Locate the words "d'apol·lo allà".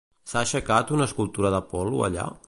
1.57-2.25